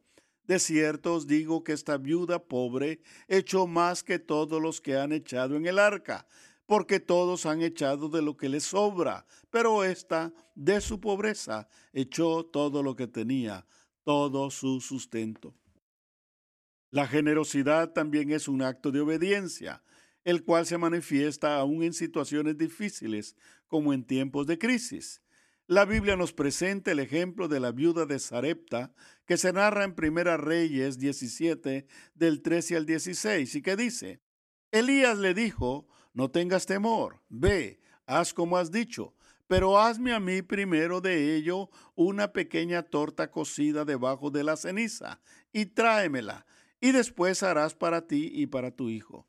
de 0.49 0.57
cierto 0.57 1.13
os 1.13 1.27
digo 1.27 1.63
que 1.63 1.73
esta 1.73 1.99
viuda 1.99 2.39
pobre 2.39 3.03
echó 3.27 3.67
más 3.67 4.01
que 4.01 4.17
todos 4.17 4.59
los 4.59 4.81
que 4.81 4.97
han 4.97 5.11
echado 5.11 5.55
en 5.55 5.67
el 5.67 5.77
arca, 5.77 6.25
porque 6.65 6.99
todos 6.99 7.45
han 7.45 7.61
echado 7.61 8.09
de 8.09 8.23
lo 8.23 8.35
que 8.35 8.49
les 8.49 8.63
sobra, 8.63 9.27
pero 9.51 9.83
ésta 9.83 10.33
de 10.55 10.81
su 10.81 10.99
pobreza 10.99 11.69
echó 11.93 12.43
todo 12.43 12.81
lo 12.81 12.95
que 12.95 13.05
tenía, 13.05 13.67
todo 14.03 14.49
su 14.49 14.81
sustento. 14.81 15.53
La 16.89 17.05
generosidad 17.05 17.93
también 17.93 18.31
es 18.31 18.47
un 18.47 18.63
acto 18.63 18.91
de 18.91 19.01
obediencia, 19.01 19.83
el 20.23 20.43
cual 20.43 20.65
se 20.65 20.79
manifiesta 20.79 21.57
aún 21.57 21.83
en 21.83 21.93
situaciones 21.93 22.57
difíciles, 22.57 23.35
como 23.67 23.93
en 23.93 24.03
tiempos 24.03 24.47
de 24.47 24.57
crisis. 24.57 25.21
La 25.69 25.85
Biblia 25.85 26.15
nos 26.15 26.33
presenta 26.33 26.91
el 26.91 26.97
ejemplo 26.97 27.47
de 27.47 27.59
la 27.59 27.71
viuda 27.71 28.07
de 28.07 28.17
Sarepta, 28.17 28.91
que 29.27 29.37
se 29.37 29.53
narra 29.53 29.83
en 29.83 29.93
Primera 29.93 30.35
Reyes 30.35 30.97
17, 30.97 31.85
del 32.15 32.41
13 32.41 32.75
al 32.75 32.87
16, 32.87 33.53
y 33.53 33.61
que 33.61 33.75
dice, 33.75 34.19
Elías 34.71 35.19
le 35.19 35.35
dijo, 35.35 35.87
no 36.11 36.31
tengas 36.31 36.65
temor, 36.65 37.21
ve, 37.29 37.79
haz 38.07 38.33
como 38.33 38.57
has 38.57 38.71
dicho, 38.71 39.13
pero 39.45 39.79
hazme 39.79 40.11
a 40.11 40.19
mí 40.19 40.41
primero 40.41 41.01
de 41.01 41.35
ello 41.35 41.69
una 41.93 42.33
pequeña 42.33 42.81
torta 42.81 43.29
cocida 43.29 43.85
debajo 43.85 44.31
de 44.31 44.43
la 44.43 44.57
ceniza, 44.57 45.21
y 45.53 45.67
tráemela, 45.67 46.47
y 46.81 46.93
después 46.93 47.43
harás 47.43 47.75
para 47.75 48.07
ti 48.07 48.31
y 48.33 48.47
para 48.47 48.71
tu 48.71 48.89
hijo. 48.89 49.27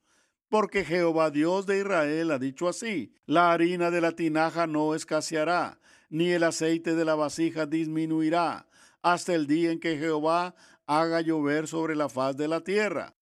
Porque 0.49 0.87
Jehová 0.87 1.31
Dios 1.31 1.67
de 1.67 1.81
Israel 1.81 2.31
ha 2.31 2.39
dicho 2.39 2.67
así, 2.67 3.13
la 3.27 3.53
harina 3.53 3.91
de 3.91 4.01
la 4.01 4.13
tinaja 4.13 4.67
no 4.67 4.95
escaseará, 4.95 5.80
ni 6.11 6.31
el 6.31 6.43
aceite 6.43 6.95
de 6.95 7.05
la 7.05 7.15
vasija 7.15 7.65
disminuirá, 7.67 8.69
hasta 9.01 9.35
el 9.35 9.47
día 9.47 9.71
en 9.71 9.81
que 9.81 9.97
Jehová 9.97 10.55
haga 10.87 11.21
llover 11.21 11.69
sobre 11.69 11.97
la 11.97 12.09
faz 12.09 12.37
de 12.37 12.49
la 12.49 12.61
tierra. 12.63 13.15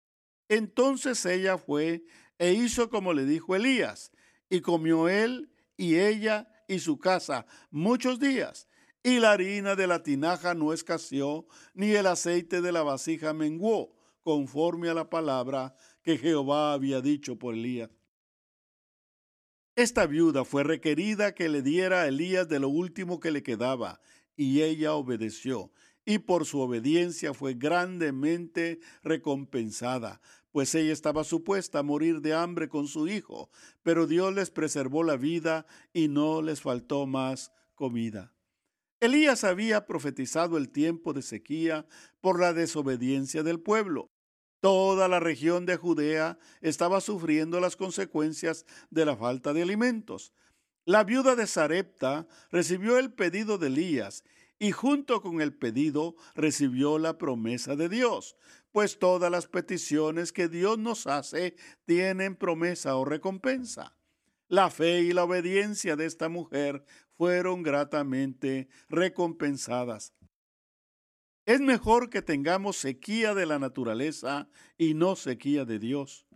Entonces 0.49 1.25
ella 1.27 1.59
fue 1.59 2.05
e 2.39 2.53
hizo 2.53 2.89
como 2.89 3.13
le 3.13 3.25
dijo 3.25 3.55
Elías, 3.55 4.11
y 4.49 4.61
comió 4.61 5.09
él 5.09 5.51
y 5.77 5.97
ella 5.97 6.49
y 6.67 6.79
su 6.79 6.99
casa 6.99 7.47
muchos 7.71 8.19
días, 8.19 8.69
y 9.03 9.21
la 9.21 9.33
harina 9.33 9.77
de 9.77 9.87
la 9.87 10.03
tinaja 10.03 10.55
no 10.55 10.73
escaseó, 10.73 11.47
ni 11.75 11.93
el 11.93 12.07
aceite 12.07 12.61
de 12.61 12.73
la 12.73 12.83
vasija 12.83 13.33
menguó, 13.33 13.95
conforme 14.23 14.89
a 14.89 14.95
la 14.95 15.09
palabra 15.09 15.75
que 16.03 16.19
Jehová 16.19 16.73
había 16.73 17.01
dicho 17.01 17.39
por 17.39 17.55
Elías. 17.55 17.91
Esta 19.79 20.09
viuda 20.09 20.45
fue 20.45 20.65
requerida 20.65 21.37
que 21.37 21.49
le 21.49 21.63
diera 21.63 22.03
a 22.03 22.09
Elías 22.09 22.49
de 22.49 22.59
lo 22.59 22.69
último 22.69 23.21
que 23.21 23.31
le 23.31 23.45
quedaba, 23.45 24.01
y 24.35 24.63
ella 24.63 24.95
obedeció, 24.95 25.71
y 26.05 26.19
por 26.19 26.47
su 26.47 26.59
obediencia 26.59 27.33
fue 27.33 27.55
grandemente 27.55 28.81
recompensada, 29.05 30.21
pues 30.51 30.75
ella 30.75 30.93
estaba 30.93 31.23
supuesta 31.23 31.79
a 31.79 31.85
morir 31.85 32.23
de 32.23 32.35
hambre 32.35 32.69
con 32.69 32.89
su 32.89 33.07
hijo, 33.07 33.51
pero 33.85 34.09
Dios 34.09 34.35
les 34.35 34.51
preservó 34.51 35.05
la 35.05 35.17
vida 35.17 35.65
y 35.93 36.09
no 36.09 36.43
les 36.43 36.61
faltó 36.61 37.07
más 37.07 37.53
comida. 37.77 38.35
Elías 38.99 39.45
había 39.45 39.87
profetizado 39.87 40.59
el 40.59 40.71
tiempo 40.71 41.13
de 41.13 41.23
sequía 41.23 41.87
por 42.21 42.41
la 42.41 42.53
desobediencia 42.53 43.45
del 43.45 43.61
pueblo. 43.61 44.11
Toda 44.61 45.07
la 45.07 45.21
región 45.21 45.67
de 45.67 45.77
Judea 45.77 46.39
estaba 46.61 47.01
sufriendo 47.01 47.61
las 47.61 47.77
consecuencias 47.77 48.67
de 48.91 49.05
la 49.05 49.17
falta 49.17 49.53
de 49.53 49.63
alimentos. 49.63 50.33
La 50.85 51.05
viuda 51.05 51.37
de 51.37 51.47
Sarepta 51.47 52.27
recibió 52.51 52.99
el 52.99 53.13
pedido 53.13 53.59
de 53.59 53.69
Elías 53.69 54.25
y 54.59 54.73
junto 54.73 55.23
con 55.23 55.41
el 55.41 55.55
pedido 55.55 56.17
recibió 56.35 56.99
la 56.99 57.19
promesa 57.19 57.77
de 57.77 57.89
Dios, 57.89 58.37
pues 58.73 58.99
todas 58.99 59.31
las 59.31 59.47
peticiones 59.47 60.33
que 60.33 60.49
Dios 60.49 60.79
nos 60.79 61.07
hace 61.07 61.55
tienen 61.85 62.35
promesa 62.35 62.97
o 62.97 63.05
recompensa. 63.05 63.97
La 64.49 64.71
fe 64.71 65.03
y 65.03 65.13
la 65.13 65.25
obediencia 65.25 65.95
de 65.95 66.07
esta 66.07 66.29
mujer 66.29 66.85
fueron 67.17 67.63
gratamente 67.63 68.69
recompensadas. 68.89 70.15
Es 71.49 71.61
mejor 71.61 72.11
que 72.11 72.21
tengamos 72.21 72.77
sequía 72.77 73.33
de 73.33 73.47
la 73.47 73.59
naturaleza 73.59 74.51
y 74.77 74.93
no 74.93 75.17
sequía 75.17 75.65
de 75.65 75.79
Dios. 75.79 76.27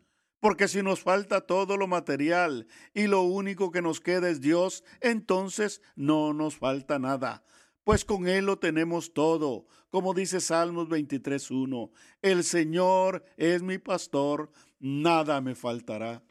Porque 0.41 0.69
si 0.69 0.83
nos 0.83 1.03
falta 1.03 1.43
todo 1.43 1.77
lo 1.77 1.87
material 1.87 2.67
y 2.95 3.09
lo 3.09 3.21
único 3.21 3.71
que 3.71 3.83
nos 3.83 4.01
queda 4.01 4.31
es 4.31 4.41
Dios, 4.41 4.85
entonces 5.03 5.83
no 5.97 6.33
nos 6.33 6.57
falta 6.57 6.99
nada 6.99 7.45
pues 7.85 8.05
con 8.05 8.29
Él 8.29 8.47
lo 8.47 8.59
tenemos 8.59 9.13
todo, 9.13 9.67
como 9.91 10.15
dice 10.15 10.41
Salmos 10.41 10.89
23.1. 10.89 11.91
El 12.23 12.45
Señor 12.45 13.25
es 13.37 13.63
mi 13.63 13.79
pastor, 13.79 14.51
nada 14.79 15.41
me 15.41 15.55
faltará. 15.55 16.23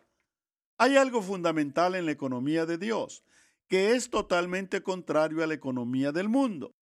Hay 0.77 0.95
algo 0.95 1.21
fundamental 1.21 1.95
en 1.95 2.05
la 2.05 2.11
economía 2.11 2.65
de 2.65 2.77
Dios, 2.77 3.23
que 3.67 3.95
es 3.95 4.09
totalmente 4.09 4.81
contrario 4.81 5.43
a 5.43 5.47
la 5.47 5.53
economía 5.53 6.11
del 6.11 6.29
mundo, 6.29 6.73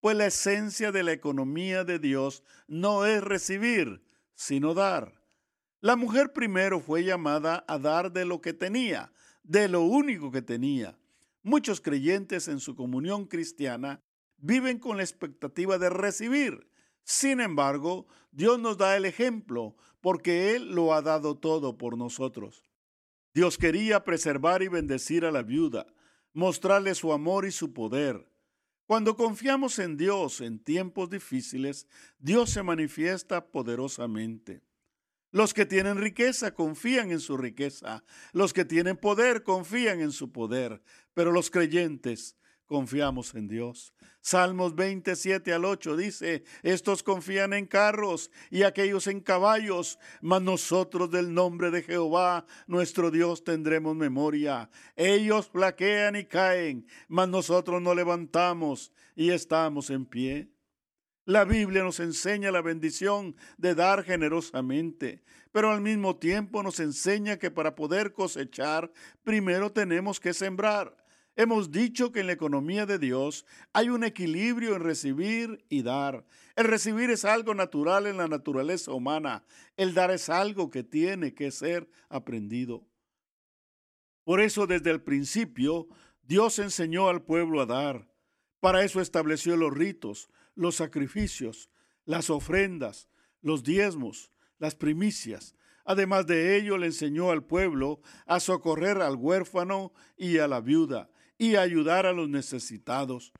pues 0.00 0.16
la 0.16 0.26
esencia 0.26 0.92
de 0.92 1.02
la 1.02 1.12
economía 1.12 1.84
de 1.84 1.98
Dios 1.98 2.42
no 2.68 3.04
es 3.06 3.22
recibir, 3.22 4.02
sino 4.34 4.74
dar. 4.74 5.22
La 5.80 5.96
mujer 5.96 6.32
primero 6.32 6.80
fue 6.80 7.04
llamada 7.04 7.64
a 7.68 7.78
dar 7.78 8.12
de 8.12 8.24
lo 8.24 8.40
que 8.40 8.52
tenía, 8.52 9.12
de 9.42 9.68
lo 9.68 9.82
único 9.82 10.30
que 10.30 10.42
tenía. 10.42 10.98
Muchos 11.42 11.80
creyentes 11.80 12.48
en 12.48 12.60
su 12.60 12.74
comunión 12.74 13.26
cristiana 13.26 14.00
viven 14.36 14.78
con 14.78 14.96
la 14.96 15.02
expectativa 15.02 15.78
de 15.78 15.90
recibir. 15.90 16.68
Sin 17.04 17.40
embargo, 17.40 18.06
Dios 18.32 18.58
nos 18.58 18.78
da 18.78 18.96
el 18.96 19.04
ejemplo 19.04 19.76
porque 20.00 20.56
Él 20.56 20.74
lo 20.74 20.92
ha 20.92 21.02
dado 21.02 21.36
todo 21.36 21.78
por 21.78 21.96
nosotros. 21.96 22.64
Dios 23.32 23.58
quería 23.58 24.02
preservar 24.02 24.62
y 24.62 24.68
bendecir 24.68 25.24
a 25.24 25.30
la 25.30 25.42
viuda, 25.42 25.86
mostrarle 26.32 26.94
su 26.94 27.12
amor 27.12 27.44
y 27.44 27.52
su 27.52 27.72
poder. 27.72 28.26
Cuando 28.86 29.16
confiamos 29.16 29.80
en 29.80 29.96
Dios 29.96 30.40
en 30.40 30.60
tiempos 30.60 31.10
difíciles, 31.10 31.88
Dios 32.20 32.50
se 32.50 32.62
manifiesta 32.62 33.48
poderosamente. 33.50 34.62
Los 35.32 35.52
que 35.52 35.66
tienen 35.66 35.98
riqueza 35.98 36.54
confían 36.54 37.10
en 37.10 37.18
su 37.18 37.36
riqueza, 37.36 38.04
los 38.32 38.52
que 38.52 38.64
tienen 38.64 38.96
poder 38.96 39.42
confían 39.42 40.00
en 40.00 40.12
su 40.12 40.30
poder, 40.30 40.82
pero 41.14 41.32
los 41.32 41.50
creyentes 41.50 42.36
confiamos 42.66 43.34
en 43.34 43.48
Dios. 43.48 43.92
Salmos 44.26 44.74
27 44.74 45.52
al 45.52 45.64
8 45.64 45.96
dice, 45.96 46.42
estos 46.64 47.04
confían 47.04 47.52
en 47.52 47.64
carros 47.64 48.32
y 48.50 48.64
aquellos 48.64 49.06
en 49.06 49.20
caballos, 49.20 50.00
mas 50.20 50.42
nosotros 50.42 51.12
del 51.12 51.32
nombre 51.32 51.70
de 51.70 51.84
Jehová, 51.84 52.44
nuestro 52.66 53.12
Dios, 53.12 53.44
tendremos 53.44 53.94
memoria. 53.94 54.68
Ellos 54.96 55.46
flaquean 55.46 56.16
y 56.16 56.24
caen, 56.24 56.88
mas 57.06 57.28
nosotros 57.28 57.80
nos 57.80 57.94
levantamos 57.94 58.92
y 59.14 59.30
estamos 59.30 59.90
en 59.90 60.04
pie. 60.04 60.50
La 61.24 61.44
Biblia 61.44 61.84
nos 61.84 62.00
enseña 62.00 62.50
la 62.50 62.62
bendición 62.62 63.36
de 63.58 63.76
dar 63.76 64.02
generosamente, 64.02 65.22
pero 65.52 65.70
al 65.70 65.80
mismo 65.80 66.16
tiempo 66.16 66.64
nos 66.64 66.80
enseña 66.80 67.36
que 67.36 67.52
para 67.52 67.76
poder 67.76 68.12
cosechar, 68.12 68.90
primero 69.22 69.70
tenemos 69.70 70.18
que 70.18 70.34
sembrar. 70.34 71.05
Hemos 71.38 71.70
dicho 71.70 72.12
que 72.12 72.20
en 72.20 72.28
la 72.28 72.32
economía 72.32 72.86
de 72.86 72.98
Dios 72.98 73.44
hay 73.74 73.90
un 73.90 74.04
equilibrio 74.04 74.74
en 74.74 74.82
recibir 74.82 75.62
y 75.68 75.82
dar. 75.82 76.24
El 76.56 76.64
recibir 76.64 77.10
es 77.10 77.26
algo 77.26 77.54
natural 77.54 78.06
en 78.06 78.16
la 78.16 78.26
naturaleza 78.26 78.92
humana. 78.92 79.44
El 79.76 79.92
dar 79.92 80.10
es 80.10 80.30
algo 80.30 80.70
que 80.70 80.82
tiene 80.82 81.34
que 81.34 81.50
ser 81.50 81.90
aprendido. 82.08 82.86
Por 84.24 84.40
eso 84.40 84.66
desde 84.66 84.90
el 84.90 85.02
principio 85.02 85.88
Dios 86.22 86.58
enseñó 86.58 87.10
al 87.10 87.22
pueblo 87.22 87.60
a 87.60 87.66
dar. 87.66 88.08
Para 88.60 88.82
eso 88.82 89.02
estableció 89.02 89.56
los 89.56 89.74
ritos, 89.74 90.30
los 90.54 90.76
sacrificios, 90.76 91.68
las 92.06 92.30
ofrendas, 92.30 93.10
los 93.42 93.62
diezmos, 93.62 94.32
las 94.58 94.74
primicias. 94.74 95.54
Además 95.84 96.26
de 96.26 96.56
ello 96.56 96.78
le 96.78 96.86
enseñó 96.86 97.30
al 97.30 97.44
pueblo 97.44 98.00
a 98.24 98.40
socorrer 98.40 99.02
al 99.02 99.16
huérfano 99.16 99.92
y 100.16 100.38
a 100.38 100.48
la 100.48 100.62
viuda 100.62 101.10
y 101.38 101.56
ayudar 101.56 102.06
a 102.06 102.12
los 102.12 102.28
necesitados. 102.28 103.32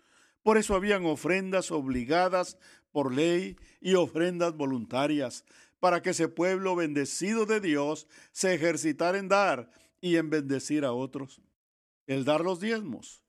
Por 0.43 0.59
eso 0.59 0.75
habían 0.75 1.07
ofrendas 1.07 1.71
obligadas 1.71 2.59
por 2.93 3.13
ley 3.13 3.57
y 3.81 3.95
ofrendas 3.95 4.57
voluntarias, 4.57 5.45
para 5.81 6.01
que 6.01 6.11
ese 6.11 6.29
pueblo 6.29 6.75
bendecido 6.75 7.45
de 7.45 7.61
Dios 7.61 8.07
se 8.33 8.55
ejercitara 8.55 9.19
en 9.19 9.29
dar 9.29 9.71
y 10.01 10.17
en 10.17 10.31
bendecir 10.31 10.85
a 10.85 10.93
otros. 10.93 11.41
El 12.07 12.25
dar 12.25 12.41
los 12.41 12.61
diezmos, 12.61 13.23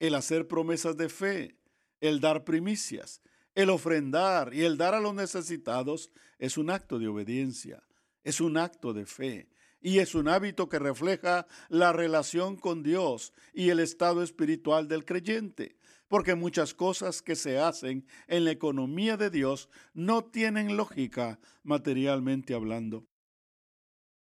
el 0.00 0.14
hacer 0.14 0.48
promesas 0.48 0.96
de 0.96 1.08
fe, 1.08 1.56
el 2.00 2.20
dar 2.20 2.44
primicias, 2.44 3.22
el 3.54 3.70
ofrendar 3.70 4.52
y 4.54 4.64
el 4.64 4.76
dar 4.76 4.94
a 4.94 5.00
los 5.00 5.14
necesitados 5.14 6.10
es 6.38 6.58
un 6.58 6.70
acto 6.70 6.98
de 6.98 7.08
obediencia, 7.08 7.84
es 8.24 8.40
un 8.40 8.56
acto 8.56 8.92
de 8.92 9.06
fe, 9.06 9.48
y 9.82 9.98
es 9.98 10.14
un 10.14 10.28
hábito 10.28 10.68
que 10.68 10.78
refleja 10.78 11.46
la 11.68 11.92
relación 11.92 12.56
con 12.56 12.82
Dios 12.82 13.32
y 13.52 13.70
el 13.70 13.80
estado 13.80 14.22
espiritual 14.22 14.88
del 14.88 15.04
creyente, 15.04 15.76
porque 16.08 16.34
muchas 16.34 16.72
cosas 16.72 17.20
que 17.20 17.34
se 17.34 17.58
hacen 17.58 18.06
en 18.28 18.44
la 18.44 18.52
economía 18.52 19.16
de 19.16 19.28
Dios 19.28 19.68
no 19.92 20.24
tienen 20.24 20.76
lógica 20.76 21.40
materialmente 21.64 22.54
hablando. 22.54 23.06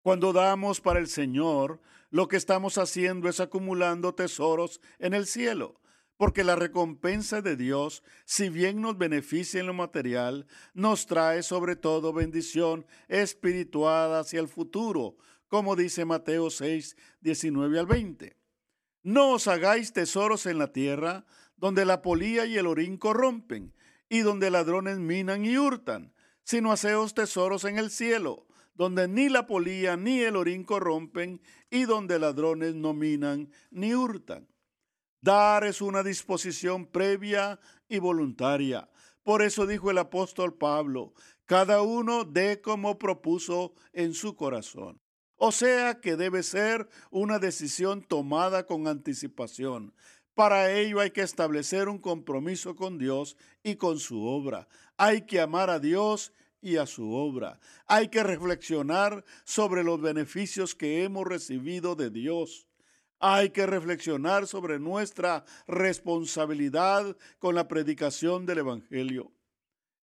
Cuando 0.01 0.31
damos 0.31 0.81
para 0.81 0.99
el 0.99 1.07
Señor, 1.07 1.81
lo 2.09 2.27
que 2.27 2.37
estamos 2.37 2.77
haciendo 2.77 3.27
es 3.27 3.39
acumulando 3.39 4.15
tesoros 4.15 4.81
en 4.97 5.13
el 5.13 5.25
cielo, 5.25 5.81
porque 6.17 6.43
la 6.43 6.55
recompensa 6.55 7.41
de 7.41 7.55
Dios, 7.55 8.03
si 8.25 8.49
bien 8.49 8.81
nos 8.81 8.97
beneficia 8.97 9.61
en 9.61 9.67
lo 9.67 9.73
material, 9.73 10.47
nos 10.73 11.05
trae 11.05 11.43
sobre 11.43 11.75
todo 11.75 12.11
bendición 12.11 12.85
espiritual 13.07 14.15
hacia 14.15 14.41
el 14.41 14.49
futuro, 14.49 15.15
como 15.49 15.75
dice 15.75 16.05
Mateo 16.05 16.49
6, 16.49 16.95
19 17.19 17.79
al 17.79 17.87
20. 17.87 18.37
No 19.03 19.31
os 19.31 19.47
hagáis 19.47 19.91
tesoros 19.91 20.45
en 20.45 20.59
la 20.59 20.71
tierra, 20.71 21.25
donde 21.57 21.85
la 21.85 22.01
polía 22.01 22.45
y 22.45 22.57
el 22.57 22.67
orín 22.67 22.97
corrompen, 22.97 23.73
y 24.07 24.19
donde 24.19 24.51
ladrones 24.51 24.99
minan 24.99 25.43
y 25.43 25.57
hurtan, 25.57 26.13
sino 26.43 26.71
haceos 26.71 27.13
tesoros 27.13 27.65
en 27.65 27.77
el 27.77 27.91
cielo, 27.91 28.47
donde 28.75 29.07
ni 29.07 29.27
la 29.27 29.45
polía 29.45 29.97
ni 29.97 30.21
el 30.21 30.35
orín 30.35 30.63
corrompen, 30.63 31.41
y 31.69 31.83
donde 31.83 32.19
ladrones 32.19 32.75
no 32.75 32.93
minan 32.93 33.51
ni 33.71 33.93
hurtan. 33.93 34.47
Dar 35.21 35.65
es 35.65 35.81
una 35.81 36.01
disposición 36.01 36.85
previa 36.85 37.59
y 37.89 37.99
voluntaria. 37.99 38.89
Por 39.23 39.41
eso 39.41 39.67
dijo 39.67 39.91
el 39.91 39.97
apóstol 39.97 40.57
Pablo, 40.57 41.13
cada 41.45 41.81
uno 41.81 42.23
dé 42.23 42.61
como 42.61 42.97
propuso 42.97 43.73
en 43.91 44.13
su 44.13 44.35
corazón. 44.35 45.01
O 45.41 45.53
sea 45.53 46.01
que 46.01 46.17
debe 46.17 46.43
ser 46.43 46.89
una 47.11 47.39
decisión 47.39 48.01
tomada 48.01 48.65
con 48.65 48.87
anticipación. 48.87 49.93
Para 50.35 50.71
ello 50.73 50.99
hay 50.99 51.11
que 51.11 51.21
establecer 51.21 51.87
un 51.87 51.97
compromiso 51.97 52.75
con 52.75 52.97
Dios 52.97 53.37
y 53.63 53.77
con 53.77 53.99
su 53.99 54.21
obra. 54.21 54.67
Hay 54.97 55.21
que 55.21 55.39
amar 55.39 55.69
a 55.69 55.79
Dios 55.79 56.33
y 56.61 56.75
a 56.75 56.85
su 56.85 57.13
obra. 57.13 57.57
Hay 57.87 58.09
que 58.09 58.21
reflexionar 58.21 59.23
sobre 59.45 59.85
los 59.85 60.01
beneficios 60.01 60.75
que 60.75 61.05
hemos 61.05 61.25
recibido 61.25 61.95
de 61.95 62.09
Dios. 62.09 62.67
Hay 63.19 63.51
que 63.51 63.65
reflexionar 63.65 64.45
sobre 64.45 64.77
nuestra 64.77 65.45
responsabilidad 65.67 67.15
con 67.39 67.55
la 67.55 67.69
predicación 67.69 68.45
del 68.45 68.57
Evangelio. 68.57 69.31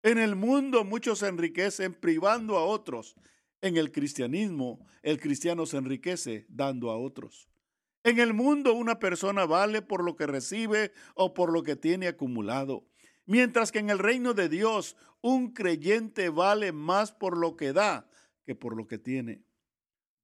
En 0.03 0.17
el 0.17 0.35
mundo 0.35 0.83
muchos 0.83 1.19
se 1.19 1.29
enriquecen 1.29 1.93
privando 1.93 2.57
a 2.57 2.65
otros. 2.65 3.17
En 3.61 3.77
el 3.77 3.91
cristianismo, 3.91 4.87
el 5.03 5.19
cristiano 5.19 5.67
se 5.67 5.79
enriquece 5.79 6.47
dando 6.49 6.91
a 6.91 6.99
otros. 6.99 7.49
En 8.05 8.21
el 8.21 8.35
mundo 8.35 8.75
una 8.75 8.99
persona 8.99 9.47
vale 9.47 9.83
por 9.83 10.05
lo 10.05 10.15
que 10.15 10.27
recibe 10.27 10.93
o 11.15 11.35
por 11.35 11.53
lo 11.53 11.63
que 11.63 11.75
tiene 11.75 12.07
acumulado, 12.07 12.87
mientras 13.25 13.73
que 13.73 13.81
en 13.81 13.91
el 13.91 13.99
reino 13.99 14.35
de 14.35 14.49
Dios 14.49 14.97
un 15.23 15.53
creyente 15.53 16.29
vale 16.29 16.71
más 16.73 17.11
por 17.13 17.37
lo 17.37 17.57
que 17.57 17.73
da 17.73 18.09
que 18.45 18.55
por 18.55 18.77
lo 18.77 18.87
que 18.87 18.99
tiene. 18.99 19.46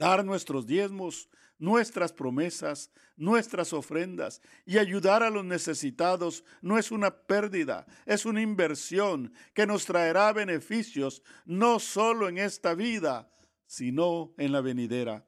Dar 0.02 0.24
nuestros 0.24 0.66
diezmos, 0.66 1.28
nuestras 1.60 2.12
promesas, 2.12 2.90
nuestras 3.16 3.72
ofrendas 3.72 4.42
y 4.66 4.78
ayudar 4.78 5.22
a 5.22 5.30
los 5.30 5.44
necesitados 5.44 6.44
no 6.60 6.76
es 6.76 6.90
una 6.90 7.18
pérdida, 7.18 7.86
es 8.04 8.26
una 8.26 8.42
inversión 8.42 9.32
que 9.54 9.64
nos 9.64 9.84
traerá 9.86 10.32
beneficios 10.32 11.22
no 11.44 11.78
solo 11.78 12.28
en 12.28 12.38
esta 12.38 12.74
vida, 12.74 13.32
sino 13.64 14.34
en 14.38 14.50
la 14.50 14.60
venidera. 14.60 15.24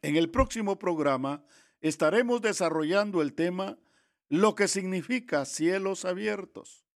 En 0.00 0.16
el 0.16 0.30
próximo 0.30 0.78
programa 0.78 1.44
estaremos 1.82 2.40
desarrollando 2.40 3.20
el 3.20 3.34
tema 3.34 3.78
lo 4.30 4.54
que 4.54 4.68
significa 4.68 5.44
cielos 5.44 6.06
abiertos. 6.06 6.86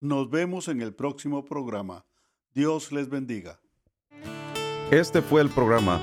Nos 0.00 0.30
vemos 0.30 0.68
en 0.68 0.80
el 0.80 0.94
próximo 0.94 1.44
programa. 1.44 2.06
Dios 2.54 2.90
les 2.90 3.10
bendiga. 3.10 3.60
Este 4.90 5.22
fue 5.22 5.40
el 5.40 5.48
programa 5.48 5.98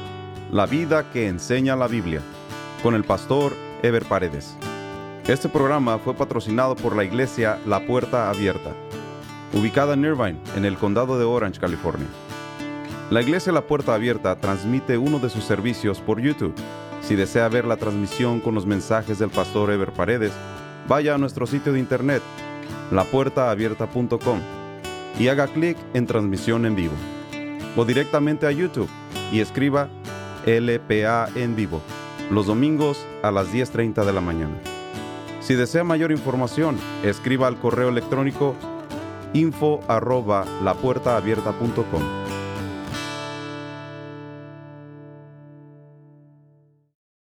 La 0.51 0.65
vida 0.65 1.11
que 1.11 1.27
enseña 1.27 1.75
la 1.75 1.87
Biblia 1.87 2.19
con 2.81 2.95
el 2.95 3.03
pastor 3.03 3.53
Ever 3.83 4.03
Paredes. 4.05 4.55
Este 5.27 5.49
programa 5.49 5.99
fue 5.99 6.15
patrocinado 6.15 6.75
por 6.75 6.95
la 6.95 7.03
iglesia 7.03 7.59
La 7.67 7.85
Puerta 7.85 8.31
Abierta, 8.31 8.71
ubicada 9.53 9.93
en 9.93 10.03
Irvine, 10.03 10.39
en 10.55 10.65
el 10.65 10.77
condado 10.77 11.19
de 11.19 11.25
Orange, 11.25 11.59
California. 11.59 12.07
La 13.11 13.21
iglesia 13.21 13.53
La 13.53 13.61
Puerta 13.61 13.93
Abierta 13.93 14.35
transmite 14.37 14.97
uno 14.97 15.19
de 15.19 15.29
sus 15.29 15.43
servicios 15.43 15.99
por 15.99 16.19
YouTube. 16.19 16.55
Si 17.01 17.15
desea 17.15 17.49
ver 17.49 17.65
la 17.65 17.77
transmisión 17.77 18.39
con 18.39 18.55
los 18.55 18.65
mensajes 18.65 19.19
del 19.19 19.29
pastor 19.29 19.69
Ever 19.69 19.91
Paredes, 19.91 20.33
vaya 20.87 21.13
a 21.13 21.19
nuestro 21.19 21.45
sitio 21.45 21.71
de 21.71 21.79
internet, 21.79 22.23
lapuertaabierta.com, 22.91 24.39
y 25.19 25.27
haga 25.27 25.45
clic 25.47 25.77
en 25.93 26.07
transmisión 26.07 26.65
en 26.65 26.75
vivo. 26.75 26.95
O 27.75 27.85
directamente 27.85 28.47
a 28.47 28.51
YouTube 28.51 28.89
y 29.31 29.39
escriba 29.39 29.89
LPA 30.45 31.29
en 31.35 31.55
vivo, 31.55 31.81
los 32.29 32.47
domingos 32.47 33.05
a 33.23 33.31
las 33.31 33.53
10.30 33.53 34.03
de 34.05 34.13
la 34.13 34.21
mañana. 34.21 34.55
Si 35.39 35.55
desea 35.55 35.83
mayor 35.83 36.11
información, 36.11 36.77
escriba 37.03 37.47
al 37.47 37.57
correo 37.57 37.89
electrónico 37.89 38.55
info 39.33 39.79